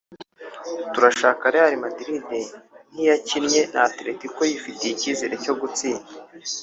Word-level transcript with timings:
turashaka 0.93 1.43
Real 1.53 1.73
Madrid 1.83 2.27
nk’iyakinnye 2.91 3.61
na 3.73 3.81
Atletico 3.89 4.39
yifitiye 4.49 4.91
icyizere 4.93 5.35
cyo 5.43 5.53
gutsinda 5.61 6.09